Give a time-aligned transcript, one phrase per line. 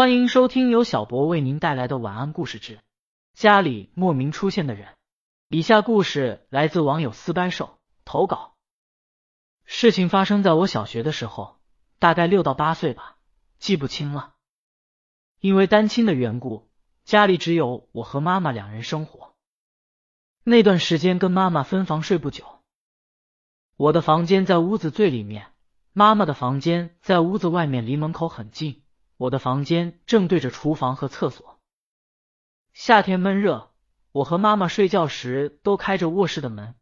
[0.00, 2.80] 欢迎收听由小博为您带来的晚安故事之
[3.34, 4.96] 家里莫名出现的人。
[5.50, 8.54] 以下故事来自网友四掰手投稿。
[9.66, 11.58] 事情发生在我小学的时候，
[11.98, 13.18] 大概六到八岁吧，
[13.58, 14.32] 记不清了。
[15.38, 16.70] 因为单亲的缘故，
[17.04, 19.34] 家里只有我和妈妈两人生活。
[20.44, 22.46] 那段时间跟妈妈分房睡不久，
[23.76, 25.48] 我的房间在屋子最里面，
[25.92, 28.82] 妈妈的房间在屋子外面，离门口很近。
[29.20, 31.58] 我的房间正对着厨房和厕所。
[32.72, 33.70] 夏天闷热，
[34.12, 36.74] 我和妈妈睡觉时都开着卧室的门。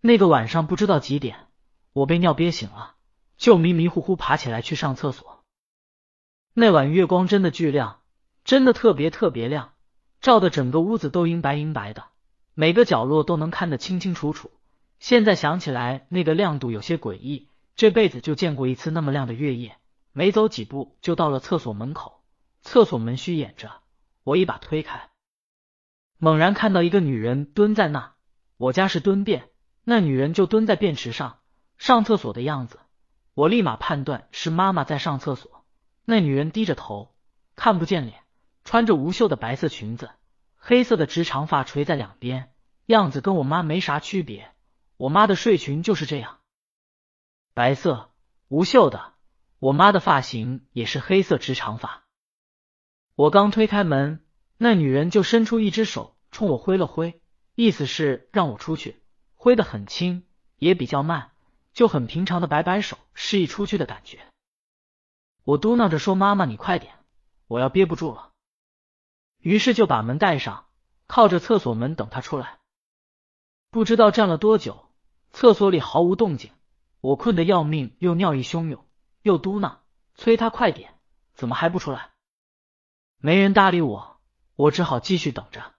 [0.00, 1.48] 那个晚上不知道几点，
[1.92, 2.94] 我被尿憋醒了，
[3.36, 5.42] 就迷迷糊糊爬起来去上厕所。
[6.52, 8.02] 那晚月光真的巨亮，
[8.44, 9.72] 真的特别特别亮，
[10.20, 12.04] 照的整个屋子都银白银白的，
[12.54, 14.52] 每个角落都能看得清清楚楚。
[15.00, 19.76] 现在想起来，那个亮度有些诡异，这辈子就见过一次那么亮的月夜。
[20.16, 22.22] 没走几步就到了厕所门口，
[22.62, 23.82] 厕所门虚掩着，
[24.22, 25.10] 我一把推开，
[26.18, 28.14] 猛然看到一个女人蹲在那。
[28.56, 29.50] 我家是蹲便，
[29.82, 31.40] 那女人就蹲在便池上
[31.78, 32.78] 上厕所的样子，
[33.34, 35.64] 我立马判断是妈妈在上厕所。
[36.04, 37.12] 那女人低着头，
[37.56, 38.22] 看不见脸，
[38.62, 40.12] 穿着无袖的白色裙子，
[40.54, 42.52] 黑色的直长发垂在两边，
[42.86, 44.52] 样子跟我妈没啥区别。
[44.96, 46.38] 我妈的睡裙就是这样，
[47.52, 48.12] 白色
[48.46, 49.13] 无袖的。
[49.64, 52.04] 我妈的发型也是黑色直长发。
[53.14, 54.22] 我刚推开门，
[54.58, 57.18] 那女人就伸出一只手冲我挥了挥，
[57.54, 59.02] 意思是让我出去。
[59.34, 60.26] 挥得很轻，
[60.58, 61.32] 也比较慢，
[61.72, 64.26] 就很平常的摆摆手，示意出去的感觉。
[65.44, 66.92] 我嘟囔着说：“妈妈，你快点，
[67.46, 68.32] 我要憋不住了。”
[69.40, 70.66] 于是就把门带上，
[71.06, 72.58] 靠着厕所门等她出来。
[73.70, 74.90] 不知道站了多久，
[75.30, 76.52] 厕所里毫无动静，
[77.00, 78.84] 我困得要命，又尿意汹涌。
[79.24, 79.76] 又嘟囔
[80.14, 80.92] 催他快点，
[81.32, 82.10] 怎么还不出来？
[83.16, 84.20] 没人搭理我，
[84.54, 85.72] 我只好继续等着。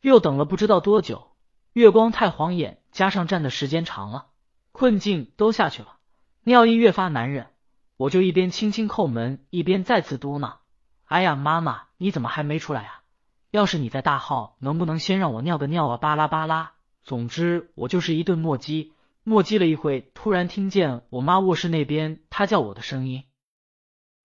[0.00, 1.32] 又等了不知道多久，
[1.72, 4.28] 月光太晃眼，加上站的时间长了，
[4.70, 5.96] 困劲都下去了，
[6.44, 7.50] 尿意越发难忍，
[7.96, 10.58] 我就一边轻轻叩门，一边再次嘟囔
[11.06, 13.02] ：“哎呀，妈妈，你怎么还没出来啊？
[13.50, 15.96] 要是你在大号，能不能先让我尿个尿啊？
[15.96, 18.92] 巴拉巴拉，总之我就是一顿磨叽。”
[19.28, 23.24] 磨叽了一会，突然听见我妈卧室那边她叫我的声音：“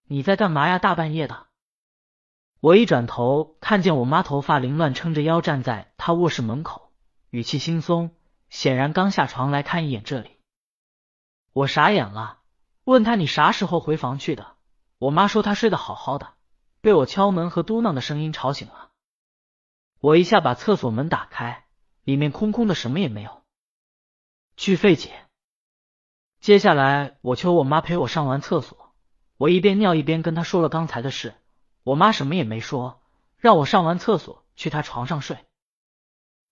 [0.07, 0.79] 你在干嘛呀？
[0.79, 1.47] 大半夜的！”
[2.61, 6.93] 我一转头，看见我妈头发凌乱，撑着腰站在她卧室门口，
[7.31, 8.15] 语气轻松，
[8.49, 10.39] 显然刚下床来看一眼这里。
[11.51, 12.39] 我傻眼了，
[12.85, 14.55] 问她：“你啥时候回房去的？”
[14.99, 16.35] 我妈说她睡得好好的，
[16.79, 18.91] 被我敲门和嘟囔的声音吵醒了。
[19.99, 21.65] 我一下把厕所门打开，
[22.05, 23.42] 里面空空的，什么也没有。
[24.63, 25.11] 巨费解。
[26.39, 28.93] 接下来我求我妈陪我上完厕所，
[29.35, 31.35] 我一边尿一边跟她说了刚才的事。
[31.83, 33.01] 我妈什么也没说，
[33.35, 35.37] 让我上完厕所去她床上睡。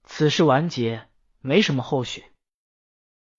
[0.03, 1.07] 此事完结，
[1.39, 2.25] 没什么后续。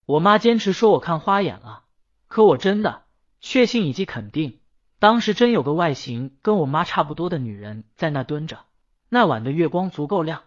[0.07, 1.85] 我妈坚持说我看花眼了，
[2.27, 3.05] 可我真的
[3.43, 4.59] 确信以及肯定，
[4.99, 8.65] 当时真有个外形跟我妈差不多的女人在那蹲着。
[9.11, 10.45] 那晚的月光足够亮。